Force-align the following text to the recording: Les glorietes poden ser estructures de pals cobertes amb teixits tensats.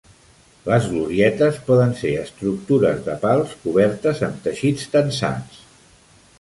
Les 0.69 0.87
glorietes 0.93 1.59
poden 1.67 1.93
ser 1.99 2.15
estructures 2.23 3.05
de 3.09 3.19
pals 3.27 3.55
cobertes 3.67 4.25
amb 4.31 4.43
teixits 4.49 4.93
tensats. 4.99 5.65